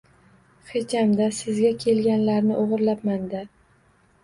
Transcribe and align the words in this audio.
Hechamda, 0.71 1.27
sizga 1.41 1.73
kelganlarni 1.85 2.59
o‘g‘irlabmanda 2.65 3.47